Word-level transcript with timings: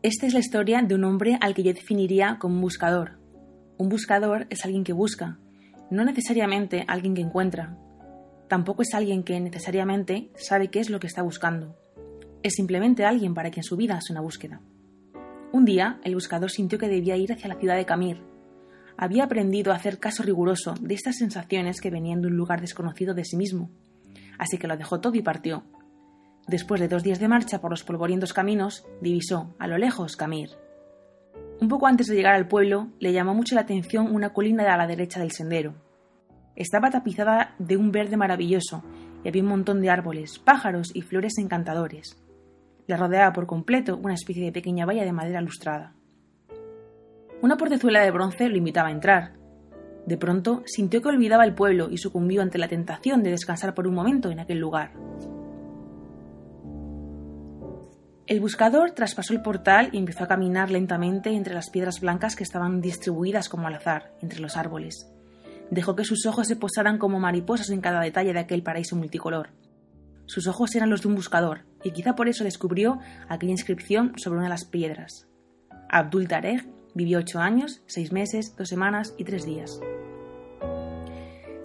Esta 0.00 0.26
es 0.26 0.32
la 0.32 0.38
historia 0.38 0.80
de 0.80 0.94
un 0.94 1.02
hombre 1.02 1.36
al 1.40 1.54
que 1.54 1.64
yo 1.64 1.72
definiría 1.72 2.36
como 2.38 2.54
un 2.54 2.60
buscador. 2.60 3.18
Un 3.78 3.88
buscador 3.88 4.46
es 4.48 4.64
alguien 4.64 4.84
que 4.84 4.92
busca, 4.92 5.40
no 5.90 6.04
necesariamente 6.04 6.84
alguien 6.86 7.14
que 7.14 7.20
encuentra. 7.20 7.76
Tampoco 8.46 8.82
es 8.82 8.94
alguien 8.94 9.24
que 9.24 9.40
necesariamente 9.40 10.30
sabe 10.36 10.68
qué 10.68 10.78
es 10.78 10.88
lo 10.88 11.00
que 11.00 11.08
está 11.08 11.22
buscando. 11.22 11.76
Es 12.44 12.54
simplemente 12.54 13.04
alguien 13.04 13.34
para 13.34 13.50
quien 13.50 13.64
su 13.64 13.76
vida 13.76 13.98
es 13.98 14.08
una 14.08 14.20
búsqueda. 14.20 14.60
Un 15.50 15.64
día, 15.64 15.98
el 16.04 16.14
buscador 16.14 16.52
sintió 16.52 16.78
que 16.78 16.88
debía 16.88 17.16
ir 17.16 17.32
hacia 17.32 17.48
la 17.48 17.58
ciudad 17.58 17.74
de 17.74 17.84
Camir. 17.84 18.22
Había 18.96 19.24
aprendido 19.24 19.72
a 19.72 19.76
hacer 19.76 19.98
caso 19.98 20.22
riguroso 20.22 20.74
de 20.80 20.94
estas 20.94 21.16
sensaciones 21.16 21.80
que 21.80 21.90
venían 21.90 22.20
de 22.20 22.28
un 22.28 22.36
lugar 22.36 22.60
desconocido 22.60 23.14
de 23.14 23.24
sí 23.24 23.36
mismo. 23.36 23.68
Así 24.38 24.58
que 24.58 24.68
lo 24.68 24.76
dejó 24.76 25.00
todo 25.00 25.16
y 25.16 25.22
partió. 25.22 25.64
Después 26.48 26.80
de 26.80 26.88
dos 26.88 27.02
días 27.02 27.20
de 27.20 27.28
marcha 27.28 27.60
por 27.60 27.70
los 27.70 27.84
polvorientos 27.84 28.32
caminos, 28.32 28.86
divisó, 29.02 29.54
a 29.58 29.66
lo 29.66 29.76
lejos, 29.76 30.16
Camir. 30.16 30.48
Un 31.60 31.68
poco 31.68 31.86
antes 31.86 32.06
de 32.06 32.16
llegar 32.16 32.34
al 32.34 32.48
pueblo, 32.48 32.88
le 33.00 33.12
llamó 33.12 33.34
mucho 33.34 33.54
la 33.54 33.60
atención 33.60 34.14
una 34.14 34.32
colina 34.32 34.62
de 34.64 34.70
a 34.70 34.78
la 34.78 34.86
derecha 34.86 35.20
del 35.20 35.30
sendero. 35.30 35.74
Estaba 36.56 36.88
tapizada 36.88 37.54
de 37.58 37.76
un 37.76 37.92
verde 37.92 38.16
maravilloso 38.16 38.82
y 39.22 39.28
había 39.28 39.42
un 39.42 39.50
montón 39.50 39.82
de 39.82 39.90
árboles, 39.90 40.38
pájaros 40.38 40.90
y 40.94 41.02
flores 41.02 41.36
encantadores. 41.36 42.16
Le 42.86 42.96
rodeaba 42.96 43.34
por 43.34 43.46
completo 43.46 43.98
una 44.02 44.14
especie 44.14 44.42
de 44.42 44.52
pequeña 44.52 44.86
valla 44.86 45.04
de 45.04 45.12
madera 45.12 45.42
lustrada. 45.42 45.92
Una 47.42 47.58
portezuela 47.58 48.00
de 48.00 48.10
bronce 48.10 48.48
lo 48.48 48.56
invitaba 48.56 48.88
a 48.88 48.92
entrar. 48.92 49.34
De 50.06 50.16
pronto 50.16 50.62
sintió 50.64 51.02
que 51.02 51.08
olvidaba 51.08 51.44
el 51.44 51.54
pueblo 51.54 51.90
y 51.90 51.98
sucumbió 51.98 52.40
ante 52.40 52.56
la 52.56 52.68
tentación 52.68 53.22
de 53.22 53.32
descansar 53.32 53.74
por 53.74 53.86
un 53.86 53.94
momento 53.94 54.30
en 54.30 54.40
aquel 54.40 54.58
lugar. 54.58 54.92
El 58.28 58.40
buscador 58.40 58.90
traspasó 58.90 59.32
el 59.32 59.40
portal 59.40 59.88
y 59.90 59.96
empezó 59.96 60.24
a 60.24 60.28
caminar 60.28 60.70
lentamente 60.70 61.30
entre 61.30 61.54
las 61.54 61.70
piedras 61.70 61.98
blancas 62.00 62.36
que 62.36 62.44
estaban 62.44 62.82
distribuidas 62.82 63.48
como 63.48 63.66
al 63.66 63.74
azar 63.76 64.12
entre 64.20 64.40
los 64.40 64.58
árboles. 64.58 65.10
Dejó 65.70 65.96
que 65.96 66.04
sus 66.04 66.26
ojos 66.26 66.46
se 66.46 66.56
posaran 66.56 66.98
como 66.98 67.20
mariposas 67.20 67.70
en 67.70 67.80
cada 67.80 68.02
detalle 68.02 68.34
de 68.34 68.40
aquel 68.40 68.62
paraíso 68.62 68.96
multicolor. 68.96 69.48
Sus 70.26 70.46
ojos 70.46 70.74
eran 70.74 70.90
los 70.90 71.00
de 71.00 71.08
un 71.08 71.14
buscador, 71.14 71.64
y 71.82 71.92
quizá 71.92 72.14
por 72.16 72.28
eso 72.28 72.44
descubrió 72.44 72.98
aquella 73.30 73.52
inscripción 73.52 74.12
sobre 74.18 74.40
una 74.40 74.48
de 74.48 74.50
las 74.50 74.66
piedras. 74.66 75.26
Abdul 75.88 76.28
Tarek 76.28 76.68
vivió 76.94 77.20
ocho 77.20 77.40
años, 77.40 77.80
seis 77.86 78.12
meses, 78.12 78.54
dos 78.58 78.68
semanas 78.68 79.14
y 79.16 79.24
tres 79.24 79.46
días. 79.46 79.80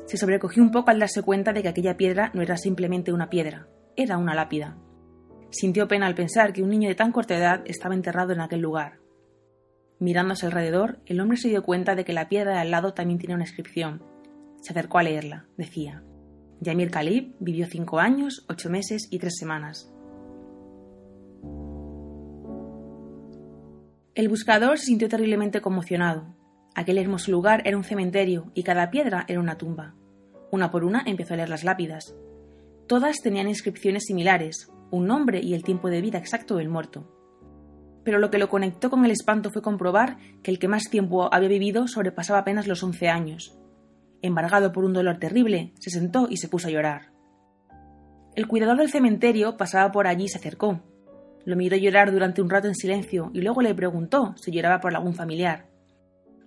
Se 0.06 0.16
sobrecogió 0.16 0.64
un 0.64 0.72
poco 0.72 0.92
al 0.92 1.00
darse 1.00 1.24
cuenta 1.24 1.52
de 1.52 1.62
que 1.62 1.68
aquella 1.68 1.98
piedra 1.98 2.32
no 2.34 2.42
era 2.42 2.56
simplemente 2.56 3.12
una 3.12 3.30
piedra, 3.30 3.68
era 3.98 4.18
una 4.18 4.34
lápida, 4.34 4.78
Sintió 5.54 5.88
pena 5.88 6.08
al 6.08 6.16
pensar 6.16 6.52
que 6.52 6.64
un 6.64 6.72
niño 6.72 6.90
de 6.90 6.96
tan 6.96 7.12
corta 7.12 7.38
edad 7.38 7.62
estaba 7.66 7.94
enterrado 7.94 8.34
en 8.34 8.42
aquel 8.42 8.60
lugar. 8.60 8.98
Mirándose 10.00 10.48
alrededor, 10.48 10.98
el 11.06 11.22
hombre 11.22 11.38
se 11.38 11.48
dio 11.48 11.62
cuenta 11.62 11.94
de 11.94 12.04
que 12.04 12.12
la 12.12 12.28
piedra 12.28 12.54
de 12.54 12.58
al 12.58 12.72
lado 12.72 12.96
también 12.96 13.20
tenía 13.20 13.36
una 13.36 13.46
inscripción. 13.46 14.02
Se 14.62 14.74
acercó 14.74 14.98
a 14.98 15.04
leerla. 15.04 15.46
Decía: 15.56 16.04
Yamir 16.60 16.90
Khalib 16.90 17.36
vivió 17.40 17.68
cinco 17.68 18.00
años, 18.00 18.48
ocho 18.50 18.72
meses 18.72 19.08
y 19.12 19.20
tres 19.20 19.36
semanas. 19.38 19.94
El 24.16 24.30
buscador 24.30 24.80
se 24.80 24.88
sintió 24.88 25.08
terriblemente 25.08 25.62
conmocionado. 25.62 26.36
Aquel 26.74 26.98
hermoso 26.98 27.30
lugar 27.30 27.62
era 27.66 27.78
un 27.78 27.84
cementerio 27.84 28.52
y 28.56 28.64
cada 28.64 28.90
piedra 28.90 29.24
era 29.28 29.40
una 29.40 29.60
tumba. 29.60 29.94
Una 30.52 30.72
por 30.72 30.84
una 30.84 31.04
empezó 31.06 31.36
a 31.36 31.38
leer 31.38 31.50
las 31.50 31.64
lápidas. 31.64 32.16
Todas 32.88 33.22
tenían 33.22 33.48
inscripciones 33.48 34.06
similares, 34.06 34.72
un 34.94 35.08
nombre 35.08 35.42
y 35.42 35.56
el 35.56 35.64
tiempo 35.64 35.90
de 35.90 36.02
vida 36.02 36.20
exacto 36.20 36.56
del 36.56 36.70
muerto. 36.70 37.10
Pero 38.04 38.20
lo 38.20 38.30
que 38.30 38.38
lo 38.38 38.48
conectó 38.48 38.92
con 38.92 39.04
el 39.06 39.12
espanto 39.12 39.50
fue 39.50 39.64
comprobar 39.64 40.18
que 40.44 40.52
el 40.52 40.60
que 40.60 40.68
más 40.68 40.84
tiempo 40.84 41.34
había 41.34 41.50
vivido 41.50 41.88
sobrepasaba 41.88 42.40
apenas 42.40 42.68
los 42.68 42.84
once 42.84 43.10
años. 43.10 43.58
Embargado 44.22 44.72
por 44.72 44.86
un 44.86 44.94
dolor 44.94 45.18
terrible, 45.18 45.74
se 45.80 45.90
sentó 45.90 46.28
y 46.30 46.38
se 46.38 46.48
puso 46.48 46.68
a 46.68 46.72
llorar. 46.72 47.12
El 48.36 48.48
cuidador 48.48 48.78
del 48.78 48.92
cementerio 48.92 49.58
pasaba 49.58 49.92
por 49.92 50.06
allí 50.06 50.26
y 50.26 50.30
se 50.30 50.38
acercó. 50.38 50.82
Lo 51.44 51.56
miró 51.56 51.76
llorar 51.76 52.12
durante 52.12 52.44
un 52.44 52.50
rato 52.52 52.68
en 52.68 52.76
silencio 52.76 53.32
y 53.34 53.42
luego 53.42 53.64
le 53.64 53.74
preguntó 53.74 54.36
si 54.38 54.52
lloraba 54.52 54.80
por 54.80 54.96
algún 54.96 55.16
familiar. 55.16 55.70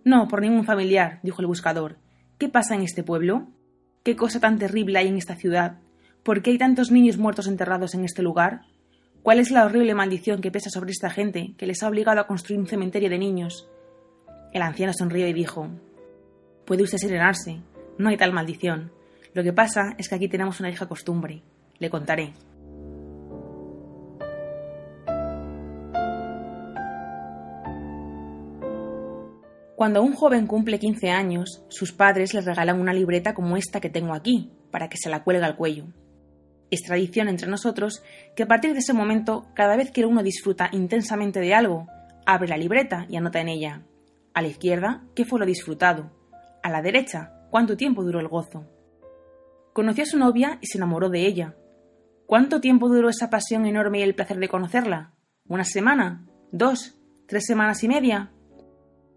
No, 0.04 0.28
por 0.28 0.40
ningún 0.40 0.64
familiar, 0.64 1.18
dijo 1.24 1.40
el 1.40 1.48
buscador. 1.48 1.98
¿Qué 2.38 2.48
pasa 2.48 2.76
en 2.76 2.82
este 2.82 3.02
pueblo? 3.02 3.48
¿Qué 4.04 4.14
cosa 4.14 4.38
tan 4.38 4.56
terrible 4.56 4.98
hay 4.98 5.08
en 5.08 5.16
esta 5.16 5.34
ciudad? 5.34 5.80
¿Por 6.26 6.42
qué 6.42 6.50
hay 6.50 6.58
tantos 6.58 6.90
niños 6.90 7.18
muertos 7.18 7.46
enterrados 7.46 7.94
en 7.94 8.04
este 8.04 8.20
lugar? 8.20 8.62
¿Cuál 9.22 9.38
es 9.38 9.52
la 9.52 9.64
horrible 9.64 9.94
maldición 9.94 10.40
que 10.40 10.50
pesa 10.50 10.70
sobre 10.70 10.90
esta 10.90 11.08
gente 11.08 11.54
que 11.56 11.68
les 11.68 11.84
ha 11.84 11.88
obligado 11.88 12.20
a 12.20 12.26
construir 12.26 12.58
un 12.58 12.66
cementerio 12.66 13.08
de 13.08 13.16
niños? 13.16 13.68
El 14.52 14.62
anciano 14.62 14.92
sonrió 14.92 15.28
y 15.28 15.32
dijo 15.32 15.68
Puede 16.64 16.82
usted 16.82 16.98
serenarse, 16.98 17.60
no 17.98 18.08
hay 18.08 18.16
tal 18.16 18.32
maldición. 18.32 18.90
Lo 19.34 19.44
que 19.44 19.52
pasa 19.52 19.94
es 19.98 20.08
que 20.08 20.16
aquí 20.16 20.28
tenemos 20.28 20.58
una 20.58 20.68
vieja 20.68 20.88
costumbre. 20.88 21.44
Le 21.78 21.90
contaré. 21.90 22.32
Cuando 29.76 30.02
un 30.02 30.12
joven 30.12 30.48
cumple 30.48 30.80
15 30.80 31.08
años, 31.08 31.62
sus 31.68 31.92
padres 31.92 32.34
le 32.34 32.40
regalan 32.40 32.80
una 32.80 32.92
libreta 32.92 33.32
como 33.32 33.56
esta 33.56 33.80
que 33.80 33.90
tengo 33.90 34.12
aquí, 34.12 34.50
para 34.72 34.88
que 34.88 34.96
se 34.96 35.08
la 35.08 35.22
cuelgue 35.22 35.44
al 35.44 35.54
cuello. 35.54 35.84
Es 36.70 36.82
tradición 36.82 37.28
entre 37.28 37.48
nosotros 37.48 38.02
que 38.34 38.42
a 38.42 38.46
partir 38.46 38.72
de 38.72 38.80
ese 38.80 38.92
momento, 38.92 39.46
cada 39.54 39.76
vez 39.76 39.90
que 39.90 40.04
uno 40.04 40.22
disfruta 40.22 40.68
intensamente 40.72 41.40
de 41.40 41.54
algo, 41.54 41.86
abre 42.26 42.48
la 42.48 42.56
libreta 42.56 43.06
y 43.08 43.16
anota 43.16 43.40
en 43.40 43.48
ella. 43.48 43.82
A 44.34 44.42
la 44.42 44.48
izquierda, 44.48 45.04
¿qué 45.14 45.24
fue 45.24 45.38
lo 45.38 45.46
disfrutado? 45.46 46.10
A 46.62 46.70
la 46.70 46.82
derecha, 46.82 47.32
¿cuánto 47.50 47.76
tiempo 47.76 48.02
duró 48.02 48.20
el 48.20 48.28
gozo? 48.28 48.66
Conoció 49.72 50.04
a 50.04 50.06
su 50.06 50.18
novia 50.18 50.58
y 50.60 50.66
se 50.66 50.78
enamoró 50.78 51.08
de 51.08 51.26
ella. 51.26 51.54
¿Cuánto 52.26 52.60
tiempo 52.60 52.88
duró 52.88 53.08
esa 53.08 53.30
pasión 53.30 53.66
enorme 53.66 54.00
y 54.00 54.02
el 54.02 54.14
placer 54.14 54.38
de 54.38 54.48
conocerla? 54.48 55.12
¿Una 55.46 55.64
semana? 55.64 56.26
¿Dos? 56.50 56.98
¿Tres 57.28 57.44
semanas 57.46 57.84
y 57.84 57.88
media? 57.88 58.32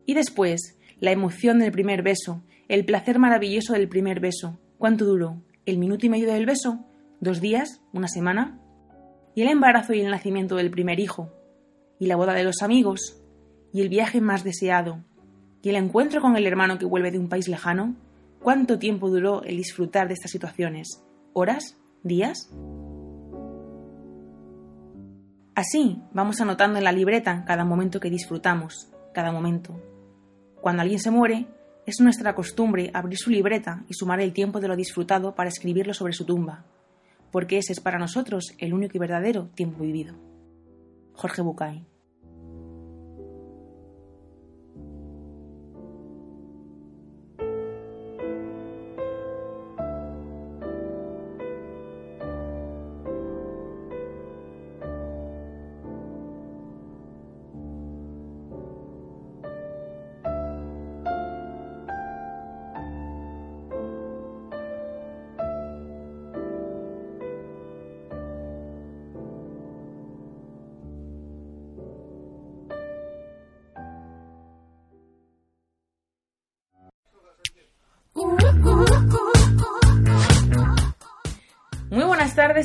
Y 0.05 0.13
después, 0.13 0.77
la 0.99 1.11
emoción 1.11 1.59
del 1.59 1.71
primer 1.71 2.03
beso, 2.03 2.43
el 2.67 2.85
placer 2.85 3.17
maravilloso 3.17 3.73
del 3.73 3.89
primer 3.89 4.19
beso. 4.19 4.59
¿Cuánto 4.77 5.05
duró? 5.05 5.41
¿El 5.65 5.79
minuto 5.79 6.05
y 6.05 6.09
medio 6.09 6.31
del 6.31 6.45
beso? 6.45 6.85
Dos 7.21 7.41
días, 7.41 7.81
una 7.91 8.07
semana, 8.07 8.59
y 9.35 9.41
el 9.41 9.49
embarazo 9.49 9.93
y 9.93 10.01
el 10.01 10.11
nacimiento 10.11 10.55
del 10.55 10.71
primer 10.71 10.99
hijo, 10.99 11.31
y 11.99 12.07
la 12.07 12.15
boda 12.15 12.33
de 12.33 12.43
los 12.43 12.61
amigos, 12.61 13.21
y 13.73 13.81
el 13.81 13.89
viaje 13.89 14.21
más 14.21 14.43
deseado, 14.43 15.03
y 15.61 15.69
el 15.69 15.75
encuentro 15.75 16.21
con 16.21 16.37
el 16.37 16.47
hermano 16.47 16.77
que 16.77 16.85
vuelve 16.85 17.11
de 17.11 17.19
un 17.19 17.29
país 17.29 17.47
lejano, 17.47 17.95
¿cuánto 18.41 18.79
tiempo 18.79 19.09
duró 19.09 19.43
el 19.43 19.57
disfrutar 19.57 20.07
de 20.07 20.13
estas 20.13 20.31
situaciones? 20.31 21.03
¿Horas? 21.33 21.77
¿Días? 22.03 22.49
Así 25.55 26.01
vamos 26.13 26.39
anotando 26.39 26.77
en 26.77 26.85
la 26.85 26.93
libreta 26.93 27.43
cada 27.45 27.65
momento 27.65 27.99
que 27.99 28.09
disfrutamos, 28.09 28.89
cada 29.13 29.33
momento. 29.33 29.77
Cuando 30.61 30.81
alguien 30.81 30.99
se 30.99 31.11
muere, 31.11 31.47
es 31.85 31.99
nuestra 31.99 32.33
costumbre 32.33 32.91
abrir 32.93 33.17
su 33.17 33.29
libreta 33.29 33.83
y 33.89 33.93
sumar 33.93 34.21
el 34.21 34.31
tiempo 34.31 34.61
de 34.61 34.69
lo 34.69 34.77
disfrutado 34.77 35.35
para 35.35 35.49
escribirlo 35.49 35.93
sobre 35.93 36.13
su 36.13 36.25
tumba 36.25 36.65
porque 37.31 37.57
ese 37.57 37.73
es 37.73 37.79
para 37.79 37.99
nosotros 37.99 38.53
el 38.57 38.73
único 38.73 38.97
y 38.97 38.99
verdadero 38.99 39.49
tiempo 39.55 39.83
vivido. 39.83 40.15
Jorge 41.13 41.41
Bucay. 41.41 41.88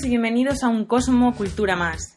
Y 0.02 0.08
bienvenidos 0.08 0.64
a 0.64 0.68
un 0.68 0.86
Cosmo 0.86 1.36
Cultura 1.36 1.76
Más. 1.76 2.16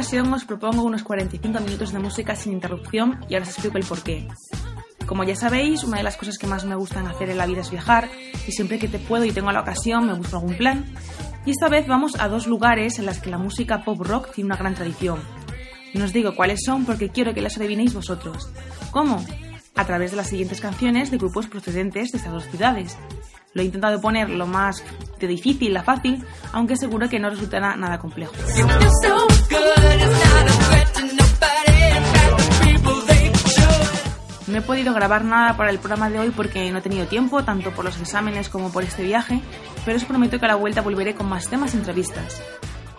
ocasión 0.00 0.32
os 0.32 0.44
propongo 0.44 0.82
unos 0.82 1.02
45 1.02 1.60
minutos 1.60 1.92
de 1.92 1.98
música 1.98 2.34
sin 2.34 2.52
interrupción 2.52 3.20
y 3.28 3.34
ahora 3.34 3.44
os 3.44 3.50
explico 3.50 3.76
el 3.76 3.84
porqué. 3.84 4.26
Como 5.10 5.24
ya 5.24 5.34
sabéis, 5.34 5.82
una 5.82 5.96
de 5.96 6.04
las 6.04 6.16
cosas 6.16 6.38
que 6.38 6.46
más 6.46 6.64
me 6.64 6.76
gustan 6.76 7.08
hacer 7.08 7.30
en 7.30 7.38
la 7.38 7.44
vida 7.44 7.62
es 7.62 7.70
viajar 7.72 8.08
y 8.46 8.52
siempre 8.52 8.78
que 8.78 8.86
te 8.86 9.00
puedo 9.00 9.24
y 9.24 9.32
tengo 9.32 9.50
la 9.50 9.62
ocasión 9.62 10.06
me 10.06 10.14
busco 10.14 10.36
algún 10.36 10.54
plan. 10.54 10.84
Y 11.44 11.50
esta 11.50 11.68
vez 11.68 11.88
vamos 11.88 12.14
a 12.20 12.28
dos 12.28 12.46
lugares 12.46 13.00
en 13.00 13.06
los 13.06 13.18
que 13.18 13.28
la 13.28 13.36
música 13.36 13.82
pop 13.82 14.00
rock 14.02 14.32
tiene 14.32 14.46
una 14.46 14.56
gran 14.56 14.76
tradición. 14.76 15.18
No 15.94 16.04
os 16.04 16.12
digo 16.12 16.36
cuáles 16.36 16.60
son 16.64 16.84
porque 16.84 17.08
quiero 17.08 17.34
que 17.34 17.42
las 17.42 17.56
adivinéis 17.56 17.92
vosotros. 17.92 18.52
¿Cómo? 18.92 19.20
A 19.74 19.84
través 19.84 20.12
de 20.12 20.16
las 20.16 20.28
siguientes 20.28 20.60
canciones 20.60 21.10
de 21.10 21.18
grupos 21.18 21.48
procedentes 21.48 22.12
de 22.12 22.18
estas 22.18 22.32
dos 22.32 22.44
ciudades. 22.44 22.96
Lo 23.52 23.62
he 23.62 23.64
intentado 23.64 24.00
poner 24.00 24.30
lo 24.30 24.46
más 24.46 24.84
de 25.18 25.26
difícil 25.26 25.76
a 25.76 25.82
fácil, 25.82 26.24
aunque 26.52 26.76
seguro 26.76 27.08
que 27.08 27.18
no 27.18 27.30
resultará 27.30 27.74
nada 27.74 27.98
complejo. 27.98 28.32
No 34.50 34.58
he 34.58 34.62
podido 34.62 34.92
grabar 34.92 35.24
nada 35.24 35.56
para 35.56 35.70
el 35.70 35.78
programa 35.78 36.10
de 36.10 36.18
hoy 36.18 36.30
porque 36.30 36.68
no 36.72 36.78
he 36.78 36.82
tenido 36.82 37.06
tiempo, 37.06 37.44
tanto 37.44 37.70
por 37.70 37.84
los 37.84 38.00
exámenes 38.00 38.48
como 38.48 38.72
por 38.72 38.82
este 38.82 39.04
viaje, 39.04 39.40
pero 39.84 39.96
os 39.96 40.04
prometo 40.04 40.40
que 40.40 40.44
a 40.46 40.48
la 40.48 40.56
vuelta 40.56 40.80
volveré 40.80 41.14
con 41.14 41.28
más 41.28 41.48
temas 41.48 41.72
y 41.72 41.76
entrevistas. 41.76 42.42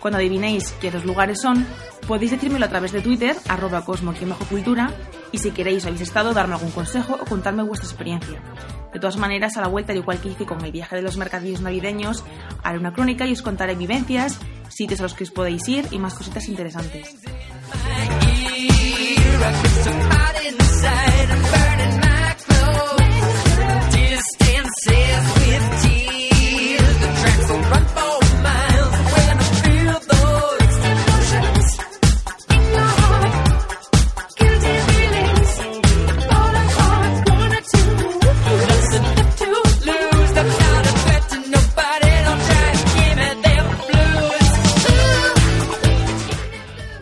Cuando 0.00 0.16
adivinéis 0.16 0.72
qué 0.80 0.90
dos 0.90 1.04
lugares 1.04 1.42
son, 1.42 1.66
podéis 2.08 2.30
decírmelo 2.30 2.64
a 2.64 2.70
través 2.70 2.92
de 2.92 3.02
Twitter, 3.02 3.36
arroba 3.48 3.84
cultura, 3.84 4.90
y 5.30 5.38
si 5.38 5.50
queréis 5.50 5.84
o 5.84 5.88
habéis 5.88 6.00
estado, 6.00 6.32
darme 6.32 6.54
algún 6.54 6.70
consejo 6.70 7.18
o 7.20 7.24
contarme 7.26 7.62
vuestra 7.62 7.88
experiencia. 7.88 8.40
De 8.94 8.98
todas 8.98 9.18
maneras, 9.18 9.58
a 9.58 9.60
la 9.60 9.68
vuelta, 9.68 9.92
igual 9.92 10.20
que 10.20 10.30
hice 10.30 10.46
con 10.46 10.64
el 10.64 10.72
viaje 10.72 10.96
de 10.96 11.02
los 11.02 11.18
mercadillos 11.18 11.60
navideños, 11.60 12.24
haré 12.62 12.78
una 12.78 12.94
crónica 12.94 13.26
y 13.26 13.32
os 13.32 13.42
contaré 13.42 13.74
vivencias, 13.74 14.38
sitios 14.68 15.00
a 15.00 15.02
los 15.02 15.14
que 15.14 15.24
os 15.24 15.30
podéis 15.30 15.68
ir 15.68 15.86
y 15.90 15.98
más 15.98 16.14
cositas 16.14 16.48
interesantes. 16.48 17.14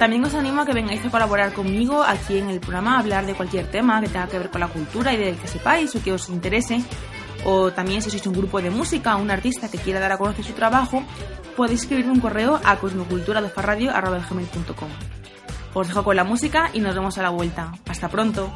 También 0.00 0.25
os 0.25 0.35
animo 0.35 0.62
a 0.62 0.67
que 0.67 0.73
vengáis 0.73 1.05
a 1.05 1.11
colaborar 1.11 1.53
conmigo 1.53 2.03
aquí 2.03 2.38
en 2.38 2.49
el 2.49 2.59
programa, 2.59 2.97
a 2.97 3.00
hablar 3.00 3.26
de 3.26 3.35
cualquier 3.35 3.71
tema 3.71 4.00
que 4.00 4.09
tenga 4.09 4.29
que 4.29 4.38
ver 4.38 4.49
con 4.49 4.61
la 4.61 4.69
cultura 4.69 5.12
y 5.12 5.19
del 5.19 5.37
que 5.37 5.47
sepáis 5.47 5.94
o 5.94 6.03
que 6.03 6.11
os 6.11 6.31
interese. 6.31 6.83
O 7.44 7.72
también 7.72 8.02
si 8.02 8.10
sois 8.10 8.26
un 8.26 8.34
grupo 8.34 8.60
de 8.60 8.70
música 8.70 9.16
o 9.16 9.22
un 9.22 9.31
artista 9.31 9.70
que 9.70 9.78
quiera 9.78 10.00
dar 10.00 10.12
a 10.12 10.19
conocer 10.19 10.44
su 10.44 10.52
trabajo, 10.52 11.02
podéis 11.56 11.81
escribirme 11.82 12.12
un 12.12 12.20
correo 12.20 12.60
a 12.64 12.76
cosmoculturadofarradio.com. 12.76 14.88
Os 15.72 15.88
dejo 15.88 16.02
con 16.02 16.16
la 16.16 16.25
música 16.25 16.70
y 16.72 16.81
nos 16.81 16.94
vemos 16.94 17.16
a 17.19 17.22
la 17.22 17.31
vuelta. 17.31 17.72
Hasta 17.88 18.08
pronto. 18.08 18.52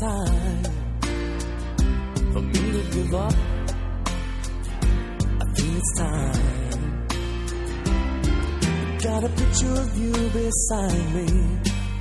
time 0.00 0.62
for 2.32 2.42
me 2.42 2.72
to 2.72 2.82
give 2.92 3.14
up. 3.14 3.32
I 5.40 5.44
think 5.54 5.78
it's 5.78 5.98
time. 5.98 6.76
Got 9.02 9.24
a 9.24 9.28
picture 9.28 9.72
of 9.72 9.98
you 9.98 10.12
beside 10.12 11.14
me. 11.14 11.26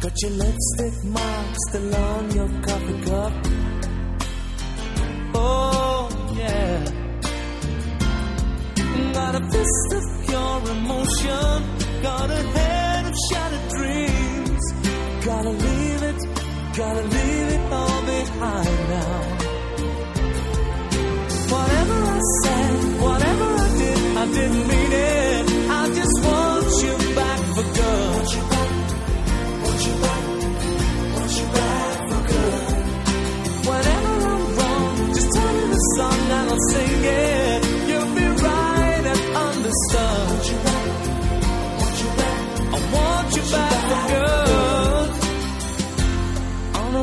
Got 0.01 0.21
your 0.21 0.31
lipstick 0.31 1.03
marks 1.05 1.59
still 1.69 1.95
on 1.95 2.31
your 2.31 2.49
coffee 2.67 3.01
cup. 3.05 3.33
Oh, 5.35 6.09
yeah. 6.35 6.85
Got 9.13 9.35
a 9.35 9.51
fist 9.51 9.93
of 9.93 10.03
pure 10.27 10.61
emotion. 10.77 11.63
Got 12.01 12.29
a 12.29 12.41
head 12.55 13.05
of 13.05 13.15
shattered 13.29 13.69
dreams. 13.69 14.73
Gotta 15.25 15.49
leave 15.49 16.03
it, 16.03 16.19
gotta 16.75 17.01
leave 17.01 17.14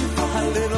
you 0.00 0.08
for 0.08 0.56
it. 0.56 0.69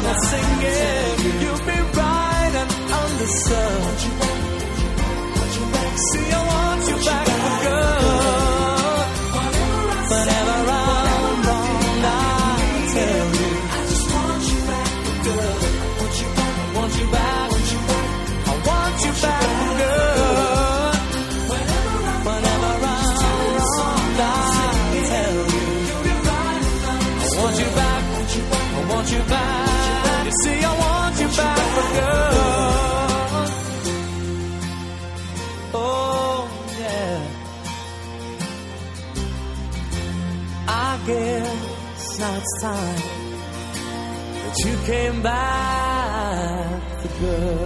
I'm 0.00 0.06
not 0.06 0.20
singing. 0.24 1.42
You'll 1.42 1.58
be 1.58 1.78
right 2.00 2.54
and 2.62 2.70
understood. 3.02 3.98
See, 6.08 6.49
time 42.60 43.02
that 44.34 44.56
you 44.66 44.76
came 44.84 45.22
back 45.22 47.00
for 47.00 47.08
good. 47.20 47.59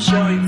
showing 0.00 0.45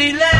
Disneyland. 0.00 0.39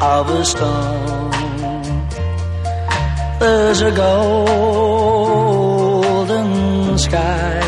of 0.00 0.30
a 0.30 0.44
stone. 0.44 1.30
There's 3.40 3.80
a 3.82 3.90
golden 3.90 4.98
sky 6.98 7.60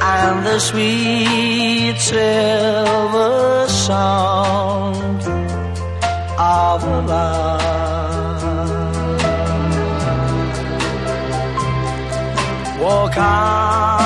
and 0.00 0.46
the 0.46 0.58
sweet 0.60 1.98
silver 1.98 3.66
sound 3.68 5.22
of 6.38 6.84
love. 7.06 7.66
Walk 12.80 13.16
on. 13.16 14.05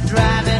driving. 0.00 0.51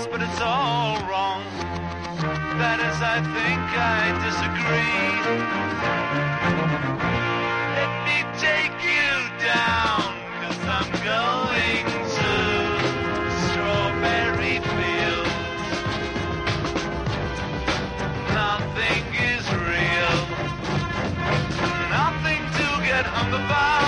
yes, 0.00 0.08
but 0.10 0.22
it's 0.22 0.40
all 0.40 0.96
wrong. 1.08 1.42
That 2.58 2.80
is, 2.80 3.00
I 3.00 3.20
think 3.36 3.60
I 3.76 4.12
disagree. 4.24 5.12
Let 7.78 7.92
me 8.06 8.18
take 8.40 8.76
you 8.80 9.12
down, 9.44 10.16
cause 10.40 10.60
I'm 10.76 10.90
going 11.04 11.86
to 12.16 12.32
strawberry 13.48 14.56
fields. 14.72 15.68
Nothing 18.40 19.04
is 19.32 19.44
real, 19.68 20.16
nothing 21.90 22.42
to 22.58 22.66
get 22.86 23.04
hung 23.06 23.32
about. 23.34 23.79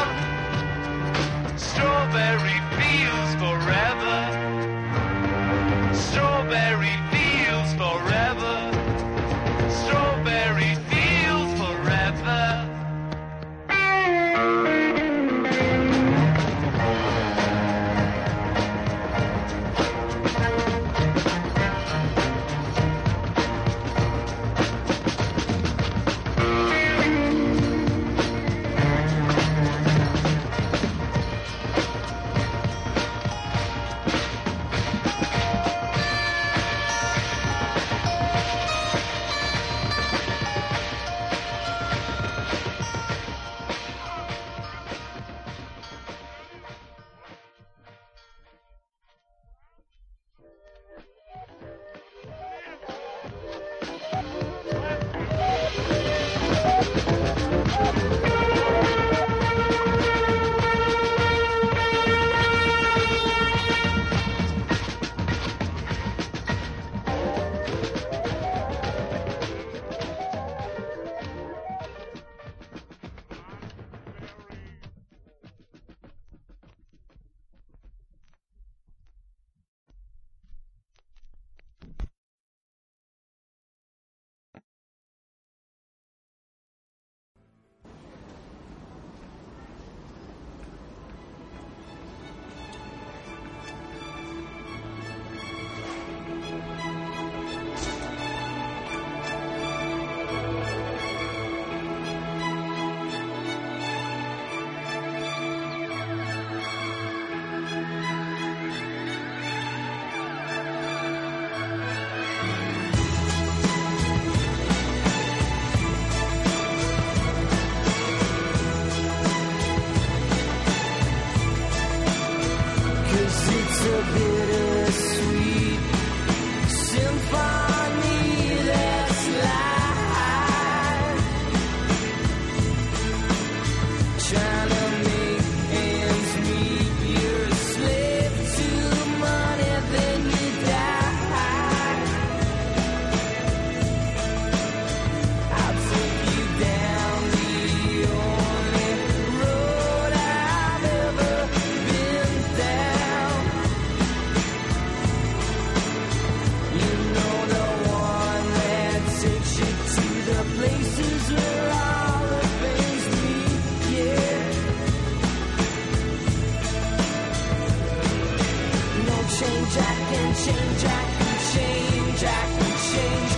Shane 169.42 169.66
Jack 169.70 169.98
and 170.12 170.36
Shane 170.36 170.78
Jack, 170.78 171.20
and 171.20 171.40
Shane 171.50 172.16
Jack, 172.16 172.48
Shane 172.78 173.28
Jack. 173.28 173.31